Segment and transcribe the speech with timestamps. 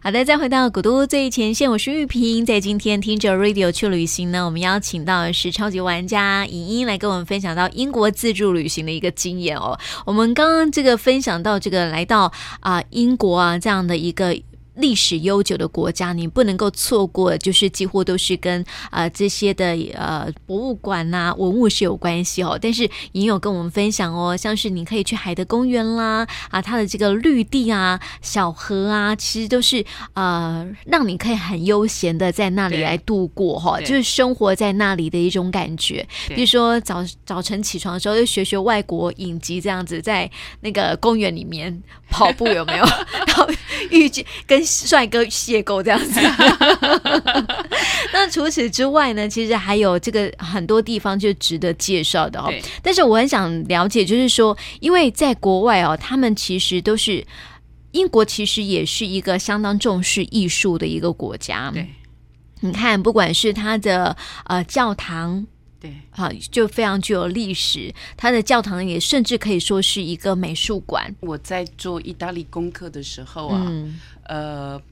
[0.00, 2.46] 好的，再回到古都最前线，我是玉萍。
[2.46, 9.76] 在今天听着 Radio 去旅行呢，我们邀请到的是超级玩家莹莹来跟我们分享到英国自助旅行的一个经验哦。
[10.06, 14.40] 我们刚刚这个分享到这个来到啊、英国啊这样的一个。
[14.78, 22.58] 历史悠久的国家，你不能够错过，就是几乎都是跟呃这些的呃博物馆呐、啊、文物是有关系哦。
[22.60, 36.06] 但是也有跟我们分享哦，像是你可以去海德公园啦，啊，它的这个绿地啊、小河啊，其实都是呃让你可以很悠闲的在那里来度过哈、哦，就是生活在那里的一种感觉。
[36.28, 42.84] 比如说早早晨起床的时候，就学学外国影集这样子，在那个公园里面跑步有没有？
[43.26, 43.48] 然后
[43.90, 46.20] 遇见跟帅哥邂逅这样子，
[48.12, 49.28] 那除此之外呢？
[49.28, 52.52] 其实还有这个很多地方就值得介绍的哦。
[52.82, 57.24] 但是我很想了解，就是说，因为在国外哦，他们其实都是
[57.92, 61.70] 英国，其实也是一个相当重视艺术的一个国家。
[61.72, 61.88] 对，
[62.60, 65.46] 你看，不管是他的呃教堂。
[65.80, 67.94] 对，好，就非常具有历史。
[68.16, 71.14] 它的教堂也甚至可以说是一个美术馆。
[71.20, 74.82] 我在做意大利功课的时候啊，嗯、呃，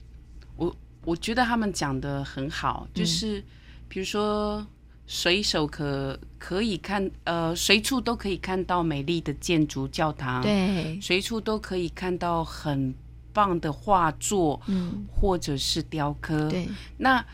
[0.56, 3.42] 我我觉得他们讲的很好，就是
[3.88, 4.64] 比如说
[5.08, 12.94] 随手可可以看，呃，随处都可以看到美丽的建筑教堂，对，随处都可以看到很
[13.32, 17.24] 棒的画作，嗯，或者是雕刻，对，那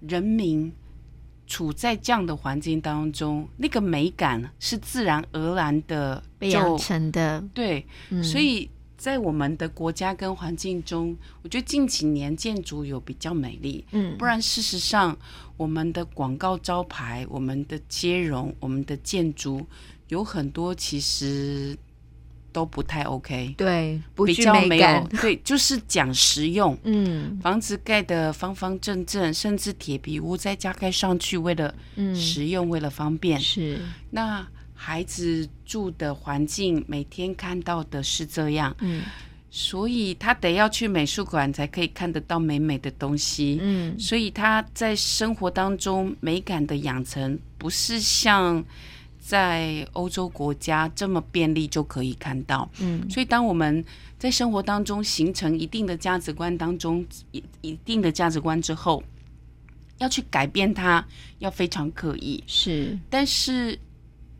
[0.00, 0.72] 人民。
[1.46, 7.42] 处在这样的环境当中，那个美感是自然而然的被养成的。
[7.52, 13.84] 对，嗯，所以在我们的国家跟环境中，我觉得近几年建筑有比较美丽。
[13.92, 15.16] 嗯，不然事实上，
[15.56, 19.66] 我们的广告招牌、我们的接容、我们的建筑
[20.08, 21.76] 有很多其实。
[22.54, 31.74] 都不太 OK，对，比较没有，对，就是讲实用， 嗯，房子盖的方方正正，甚至铁皮屋再加盖上去，为了
[32.14, 33.80] 实用，嗯，为了方便，是。
[34.10, 39.02] 那孩子住的环境，每天看到的是这样，嗯，
[39.50, 48.64] 所以他得要去美术馆才可以看得到美美的东西，嗯，所以他在生活当中美感的养成，不是像。
[49.26, 53.82] 在欧洲国家这么便利就可以看到，嗯，所以当我们
[54.18, 59.02] 在生活当中形成一定的价值观当中一一定的价值观之后，
[59.96, 61.02] 要去改变它，
[61.38, 62.44] 要非常刻意。
[62.46, 63.78] 是，但是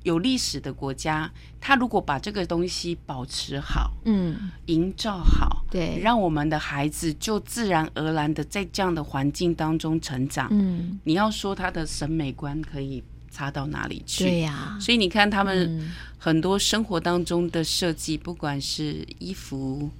[0.02, 13.02] 有历史的国家，他如果把这个东西保持好，嗯，营造好，对，让我们的孩子就自然而然的在这样的环境当中成长，嗯，你要说他的审美观可以。
[13.34, 14.24] 差到哪里去？
[14.24, 19.90] 对呀，所以你看他们很多生活当中的设计，不管是衣服、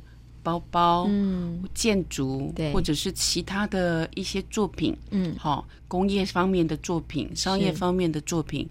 [0.40, 8.68] 包包、嗯、建筑，或者是其他的一些作品，嗯，好，工业方面的作品、商业方面的作品，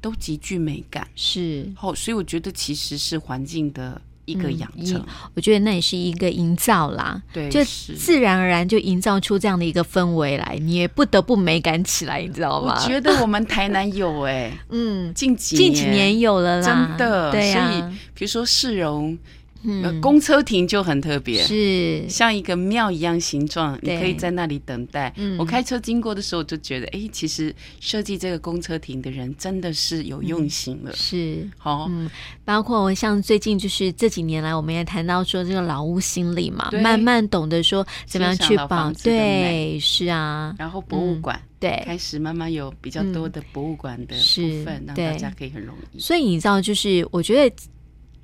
[0.00, 1.06] 都极具美感。
[1.14, 4.00] 是，好，所以我觉得其实是环境的。
[4.30, 12.78] 一个养成、嗯，我觉得那也是一个营造啦，对，就自然而然就营造出这样的一个氛围来，你也不得不美感起来，你知道吗？
[12.80, 17.70] 我觉得我们台南有哎、欸， 嗯，近几近几年有了啦，真的，对呀、啊。
[17.70, 17.82] 所以
[18.14, 19.18] 比如说市容。
[19.62, 25.12] 嗯，公车亭就很特别，是像一个庙一样形状，你可以在那里等待。
[25.16, 30.90] 嗯，我开车经过的时候就觉得，哎、欸，其实设计这个公车亭的人真的是有用心了。
[30.92, 32.10] 嗯、是，好，嗯，
[32.44, 40.54] 包括像最近就是这几年来，我们也谈到说这个老屋心理嘛，慢慢懂得说怎么样去保，对，是啊。
[40.58, 45.98] 然后博物馆、嗯，对，开始慢慢有比较多的博物馆的部分，让大家可以很容易。
[45.98, 47.54] 所以你知道，就是我觉得。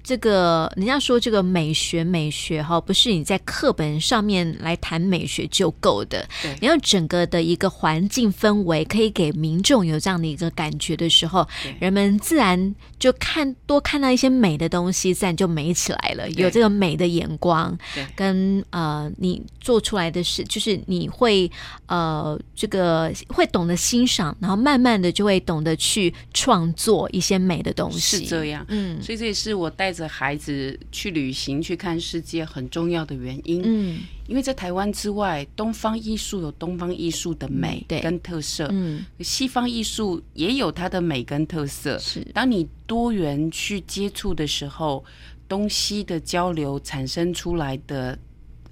[0.07, 6.25] 这个人家说这个美学美学哈，不是你在课本上面来谈美学就够的。
[6.41, 11.45] 对，你要整个的一个环境氛围可以给民众有这样的一个感觉的时候，
[11.81, 16.31] 人们自然就看多看到一些美的东西，自然就美起来了。
[16.31, 17.77] 有这个美的眼光，
[18.15, 21.51] 跟呃你做出来的事，就是你会
[21.87, 28.19] 呃这个会懂得欣赏，然后慢慢的就会懂得去创作一些美的东西。
[28.19, 29.96] 是这样，嗯，所以这也是我带。
[29.97, 33.99] 着孩子去旅行去看世界很重要的原因，嗯，
[34.29, 41.99] 因为在台湾之外，东方艺术有东方艺术的美跟特色，嗯，西方艺术也有它的美跟特色。
[41.99, 45.03] 是，当你多元去接触的时候，
[45.49, 48.19] 东西的交流产生出来的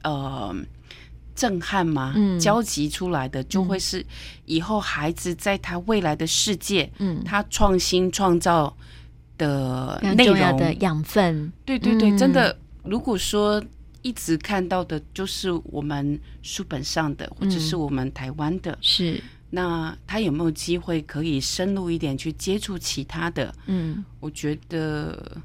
[0.03, 0.55] 呃
[1.35, 4.05] 震撼嘛，嗯，交集出来的就会是
[4.45, 8.77] 以后孩子在他未来的世界，嗯，他创新创造。
[9.39, 12.57] 的内容的养分，对对对，嗯、真的。
[12.85, 13.63] 如果说
[14.03, 19.23] 一直看到的就是我们书本上的，或者是我们台湾的，是。
[19.51, 23.55] 那他有没有机会可以深入一点去接触其他的？
[23.67, 25.41] 嗯，我觉得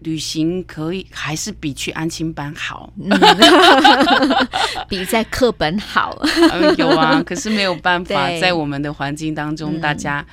[0.00, 3.10] 旅行可以还是比去安亲班好，嗯、
[4.88, 6.16] 比在课本好。
[6.52, 10.24] 嗯， 有啊，可是没有办法， 在我们的环境当中，大家。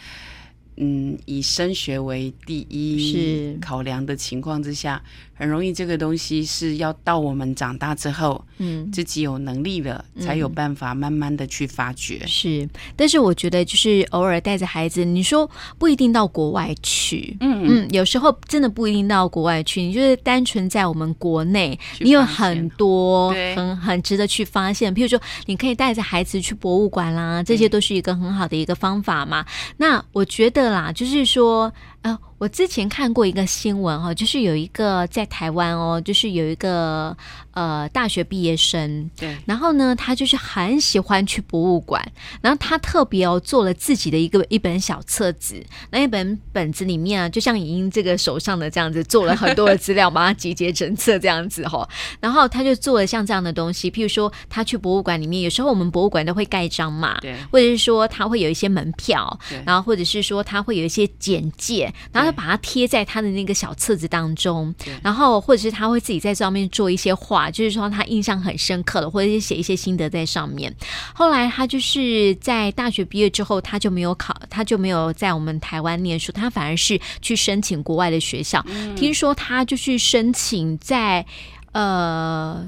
[0.78, 5.02] 嗯，以升学为第一考量的情况之下，
[5.34, 12.22] 很容易这个东西是要到我们长大之后，嗯，自己有能力了，嗯，才有办法慢慢的去发掘。
[12.26, 17.62] 是，但是我觉得就是偶尔带着孩子，你说不一定到国外去，嗯。
[17.64, 24.94] 嗯，有时候真的不一定到国外去，你就是单纯在我们国内，你有很多很很值得去发现。
[24.94, 29.46] 譬如说，你可以带着孩子去博物馆啦，这些都是一个很好的一个方法嘛。
[29.78, 31.74] 那我觉得的啦，就是说。
[32.04, 37.16] 啊、呃，我之前看过一个新闻哈，就是有一个在台湾哦，就是有一个
[37.52, 42.04] 呃大学毕业生，对，然后呢，他就是很喜欢去博物馆，
[42.42, 51.88] 然后他特别哦做了自己的一个一本小册子，那一本本子里面啊，就像莹莹这个手上的这样子，做了很多的资料，把它集结成册这样子哈，
[52.20, 61.94] 然后他就做了像这样的东西，譬如说他去博物馆里面，有时候我们博物馆都会盖章嘛，对，或者是说他会有一些门票，对，然后或者是说他会有一些简介。
[62.12, 64.74] 然后他把它贴在他的那个小册子当中，
[65.04, 70.74] 然后或者是他会自己在上面做一些画，就是说他印象很深刻的，或者是写一些心得在上面。
[71.14, 78.64] 后来他就是在大学毕业之后，他就没有考，他就没有在我们台湾念书，他反而是去申请国外的学校。
[78.68, 81.26] 嗯、听说他就去申请在
[81.74, 82.68] 呃，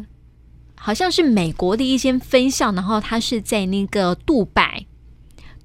[0.75, 4.85] 好像是美国的一间分校，然后他是在那个杜拜。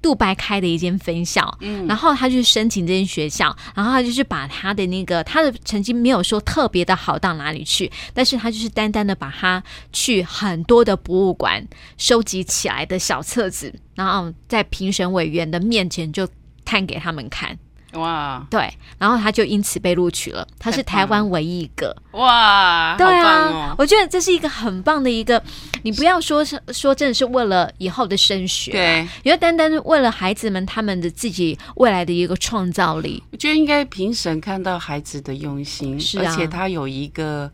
[0.01, 11.67] 杜拜开的一间分校，嗯，然后他就申请这间学校，然后他就是把他的那个他的成绩没有说特别的好到哪里去，但是他就是单单的把他去很多的博物馆
[11.97, 16.27] 收集起来的小册子，然后在评审委员的面前就
[16.63, 17.57] 摊给他们看。
[17.93, 20.47] 哇，对，然后他就因此被录取了。
[20.59, 25.41] 他是台湾唯一一个哇，对啊，哦、我觉得这是一个很棒的一个。
[25.83, 33.23] 你不要说是说真的是为了以后的升学，对，因为单单为了孩子们他们的自己未来的一个创造力。
[33.31, 37.51] 我觉得应该评审看到孩子的用心，是啊，而且他有一个。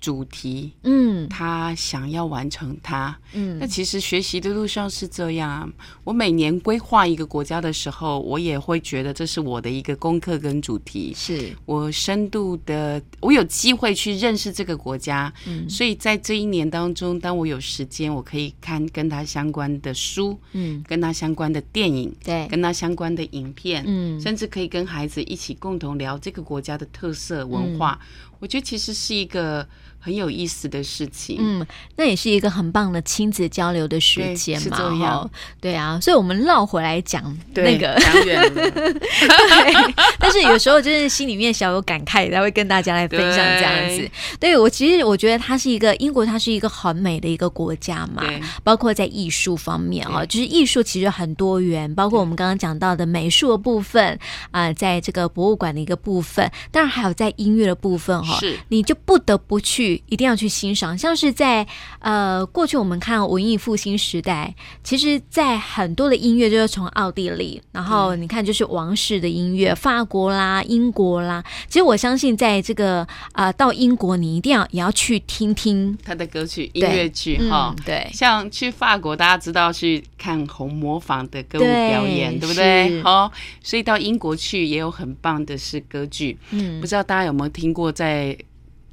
[0.00, 5.72] 主题，嗯，他想要完成它，嗯，那其实学习的路上是这样。
[6.04, 11.54] 我每年规划一个国家的时候，我也会觉得这是我的一个功课跟主题，是。
[11.64, 27.98] 我深度的，我有机会去认识这个国家，嗯，所以在这一年当中，当我有时间，我可以看跟他相关的书，嗯，跟他相关的电影，对，跟他相关的影片，嗯，甚至可以跟孩子一起共同聊这个国家的特色文化。
[28.02, 28.06] 嗯。
[28.38, 29.66] 我觉得其实是一个
[30.06, 31.66] 很有意思的事情，嗯，
[31.96, 35.30] 那也是一个很棒的亲子交流的时间嘛，哈，
[35.60, 37.96] 对啊，所以我们绕回来讲那个。
[37.98, 43.96] 讲远了， 对，但是有时候就是心里面小有感慨，才会跟大家来分享这样子。
[44.38, 48.22] 对，对我其实我觉得它是一个英国，它是一个很美的一个国家嘛，
[48.62, 54.16] 包括在艺术方面啊，就是艺术其实很多元，包括我们刚刚讲到的美术的部分
[54.52, 58.22] 啊、呃，在这个博物馆的一个部分，当然还有在音乐的部分。
[58.38, 60.96] 是，你就不得不去，一定要去欣赏。
[60.96, 61.66] 像是在
[62.00, 71.42] 呃过去，我们看文艺复兴时代，其实，在很多的音乐就是从奥地利，然后你看就是王室的音乐，法国啦、英国啦。
[71.68, 73.00] 其实我相信，在这个
[73.32, 77.74] 啊、呃、到英国，你一定要也要去听听 他的歌曲、音乐剧哈。
[77.84, 83.02] 对，像去法国，大家知道去看红磨坊的歌舞表演，对，对不对？
[83.02, 83.30] 好，
[83.62, 86.38] 所以到英国去也有很棒的是歌剧。
[86.50, 88.36] 嗯，不知道大家有没有听过在。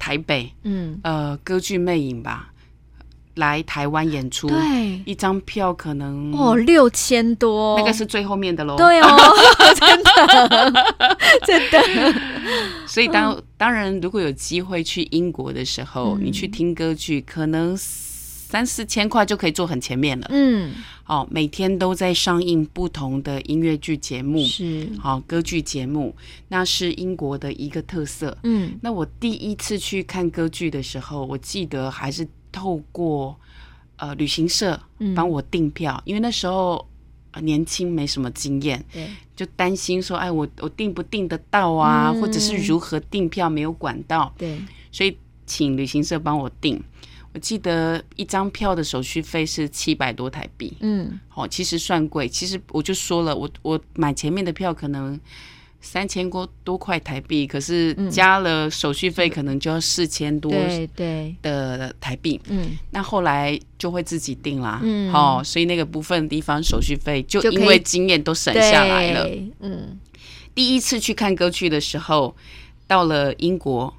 [0.04, 2.50] 在台北，嗯，呃，歌剧魅影吧，
[3.36, 9.16] 来台湾演出，对，一张票可能哦六千多，那个是最后面的喽，对哦，
[9.80, 10.86] 真的，
[11.46, 12.20] 真的。
[12.86, 17.74] 所以当当然，如果有机会去英国的时候，嗯、你去听歌剧，可能。
[18.54, 20.28] 三四千块就可以坐很前面了。
[20.30, 26.14] 嗯，好，每天都在上映不同的音乐剧节目，是好歌剧节目，
[26.46, 28.38] 那是英国的一个特色。
[28.44, 33.36] 嗯，那我第一次去看歌剧的时候，我记得还是透过
[33.96, 34.80] 呃旅行社
[35.16, 36.88] 帮我订票，嗯，因为那时候
[37.42, 46.80] 年轻没什么经验，对，就担心说，哎，我我订不订得到啊，嗯，或者是如何订票没有管道，对，所以请旅行社帮我订。
[47.34, 52.28] 我记得一张票的手续费是七百多台币，嗯，好，其实算贵。
[52.28, 55.18] 其实我就说了，我我买前面的票可能
[55.80, 60.52] 三千多多块台币，可是加了手续费，可能就要四千多
[60.94, 62.40] 对的台币。
[62.48, 64.78] 嗯，那后来就会自己订啦。
[64.84, 69.28] 嗯，好，所以那个部分地方手续费就因为经验都省下来了。
[69.58, 69.98] 嗯，
[70.54, 72.36] 第一次去看歌剧的时候，
[72.86, 73.92] 到了英国，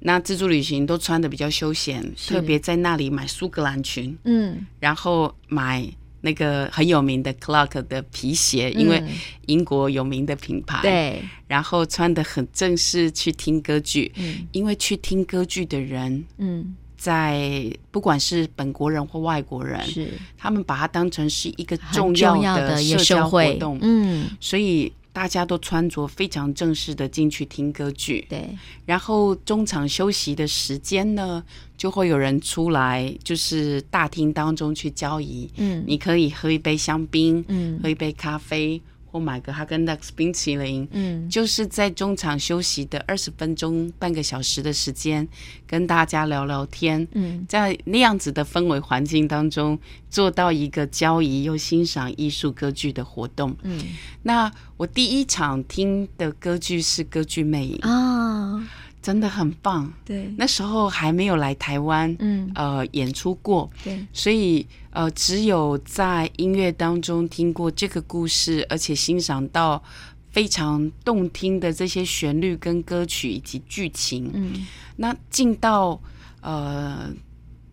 [0.00, 4.16] 那自助旅行都穿的比较休闲，特别在那里买苏格兰裙。
[4.24, 5.88] 嗯，然后买。
[6.22, 9.02] 那个很有名的 Clark 的皮鞋，因为
[9.46, 10.82] 英国有名的品牌。
[10.82, 24.92] 对，然后穿的很正式去听歌剧，嗯，因为去听歌剧的人，嗯，在不管是本国人或外国人，是他们把它当成是一个重要的社交活动，嗯，所以。
[25.12, 28.48] 大家都穿着非常正式的进去听歌剧，对。
[28.86, 31.42] 然后中场休息的时间呢，
[31.76, 35.50] 就会有人出来，就是大厅当中去交易。
[35.56, 38.80] 嗯，你可以喝一杯香槟，嗯，喝一杯咖啡。
[39.10, 45.26] 或买个哈根达斯冰淇淋，嗯，就是在中场休息的二十分钟、半个小时的时间，
[45.66, 53.80] 跟大家聊聊天，嗯，在那样子的氛围环境当中，做到一个交易又欣赏艺术歌剧的活动，嗯，
[54.22, 57.78] 那我第一场听的歌剧是歌剧魅影。
[57.82, 58.64] 啊。
[59.02, 69.82] 真的很棒，对，那时候还没有来台湾，嗯，呃，演出过，对，所以呃，只有在音乐当中听过这个故事，而且欣赏到
[70.30, 74.66] 非常动听的这些旋律跟歌曲以及剧情，嗯，
[74.96, 75.98] 那进到
[76.42, 77.10] 呃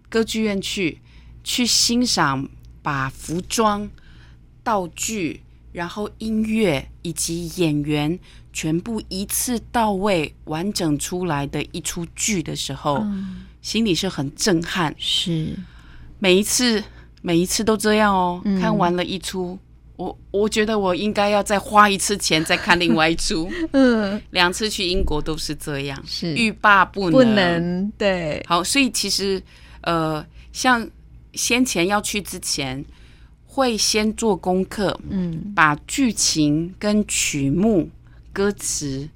[0.08, 0.98] 歌剧院去
[1.44, 2.48] 去欣赏，
[2.82, 3.90] 把服装、
[4.64, 5.42] 道具，
[5.74, 8.18] 然后音乐以及演员。
[8.58, 14.92] 全部一次到位完整出来的一出剧的时候，嗯，心里是很震撼。
[14.98, 15.50] 是
[16.18, 16.84] 每一次
[17.22, 18.42] 每一次都这样哦。
[18.46, 19.60] 嗯，看完了一出，
[19.96, 23.48] 我我觉得我应该要再花一次钱再看另外一出。
[23.74, 27.14] 嗯，两次去英国都是这样，是欲罢不能。
[27.14, 28.44] 不能对。
[28.48, 29.40] 好，所以其实
[29.82, 30.90] 呃，像
[31.34, 32.84] 先前要去之前，
[33.46, 37.88] 会先做功课，嗯，把剧情跟曲目。
[38.38, 39.10] 歌词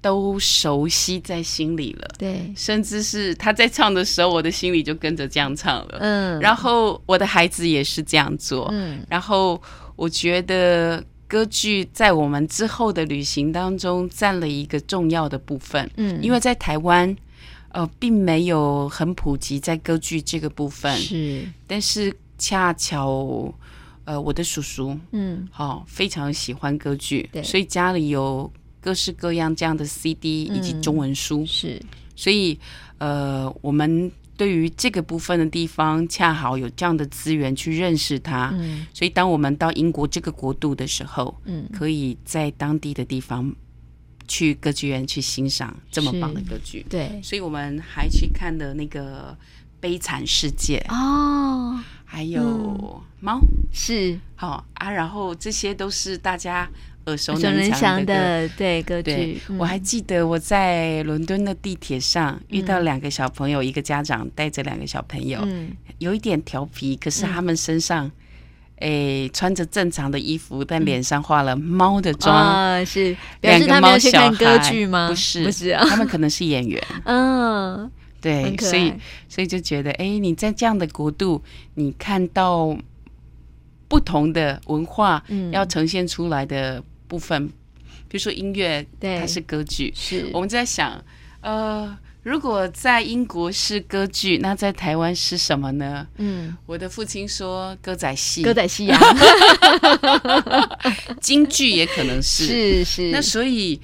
[0.00, 9.60] 都熟悉在心里了，对，甚至是他在唱的时候，我的心里就跟着这样唱了，嗯，然后我的孩子也是这样做，嗯，然后
[9.94, 17.14] 我觉得歌剧在我们之后的旅行当中占了一个重要的部分，嗯，因为在台湾，
[17.72, 23.52] 呃，并没有很普及在歌剧这个部分，是，但是恰巧，
[24.06, 28.50] 呃，我的叔叔，嗯，好、哦，非常喜欢歌剧，对，所以家里有。
[28.82, 31.82] 各式各样这样的 CD 以及中文书，嗯、是，
[32.16, 32.58] 所以
[32.98, 38.50] 呃，我们对于这个部分的地方，恰好有这样的资源去认识它。
[38.54, 43.54] 嗯，所以当我们到英国这个国度的时候，嗯，可以在当地的地方
[44.26, 46.84] 去歌剧院去欣赏这么棒的歌剧。
[46.90, 49.32] 对，所以我们还去看了那个
[49.78, 54.18] 《悲惨世界》哦，还有猫、嗯、是。
[54.34, 56.68] 好啊，然后这些都是大家。
[57.06, 65.44] 耳熟能详的对歌剧，我还记得我在伦敦的地铁上遇到两个小朋友，一个家长带着两个小朋友，
[65.98, 68.08] 有一点调皮，可是他们身上
[68.76, 73.16] 诶穿着正常的衣服，但脸上画了猫的妆，是。
[73.40, 74.58] 两个猫小孩，
[75.08, 75.84] 不是不是，啊。
[75.88, 77.90] 他们可能是演员， 嗯，
[78.20, 78.92] 对，所以
[79.28, 81.42] 所以就觉得，哎，你在这样的国度，
[81.74, 82.78] 你看到
[83.88, 86.80] 不同的文化要呈现出来的。
[87.12, 87.46] 部分，
[88.08, 89.92] 比如说音乐，对，它是歌剧。
[89.94, 90.98] 是我们在想，
[91.42, 96.06] 呃，如果在英国是歌剧，那在台湾是什么呢？
[96.16, 98.98] 嗯，我的父亲说歌仔戏，歌仔戏呀，
[101.20, 103.10] 京剧也可能是，是是。
[103.10, 103.78] 那所以。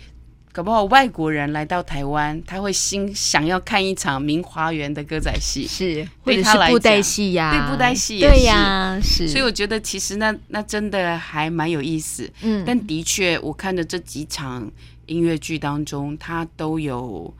[0.58, 7.52] 搞不好外国人来到台湾，他会心想要看一场明华园的歌仔戏，是或者是布袋戏呀？
[7.52, 9.28] 对，布袋戏也是，对呀，是。
[9.28, 12.28] 所以我觉得其实那那真的还蛮有意思。
[12.42, 14.68] 嗯，但的确，我看的这几场
[15.06, 17.32] 音乐剧当中，它都有。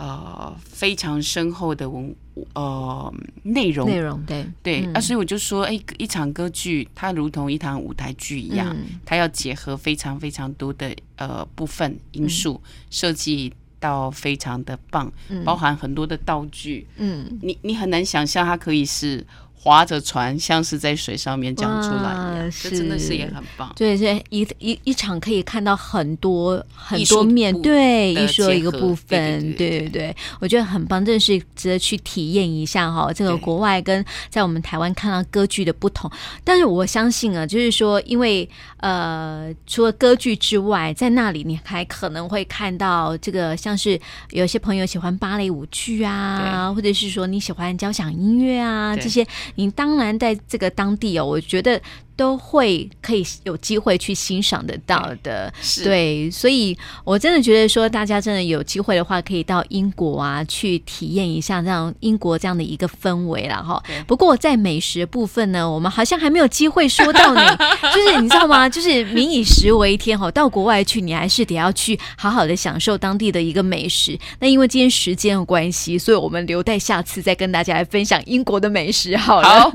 [0.00, 2.16] 呃，非常深厚的文
[2.54, 4.46] 呃内容，内容对。
[4.62, 19.22] 对、嗯、啊，所以我就说，哎，一场歌剧它如同一场舞台剧一样，嗯、它要结合非常非常多的呃部分因素，嗯、设计到非常的棒，嗯、包含很多的道具，嗯，你你很难想象它可以是
[19.62, 23.70] 划着船，像是在水上面讲出来一样，这真的是也很棒。
[23.76, 33.12] 对，这一一一场可以看到很多很多面对艺术的一个部分，对对对，我觉得很棒，真的是值得去体验一下哈。
[33.12, 36.10] 这个国外跟在我们台湾看到歌剧的不同，
[36.42, 38.48] 但是我相信啊，就是说，因为
[38.78, 44.00] 呃，除了歌剧之外，在那里你还可能会看到这个，像是
[44.30, 49.26] 有些朋友喜欢芭蕾舞剧啊，或者是说你喜欢交响音乐啊这些。
[49.54, 51.80] 你当然在这个当地哦，我觉得。
[52.20, 55.50] 都会可以有机会去欣赏得到的，
[55.82, 63.82] 对，所以我真的觉得说，大家真的有机会的话，可以到英国啊去体验一下这样英国这样的一个氛围了哈。
[64.06, 67.40] 不过在美食部分呢，我们好像还没有机会说到你，
[67.94, 68.68] 就是你知道吗？
[68.68, 74.18] 就是民以食为天哈，到国外去，你还是得要去好好的享受当地的一个美食。
[74.40, 79.48] 那因为今天时间的关系，所以我们留待下次再跟大家来分享英国的美食好了。
[79.48, 79.72] 好，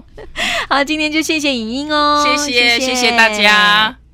[0.70, 2.24] 好，今天就谢谢影音哦。
[2.38, 4.05] 谢谢谢谢大家。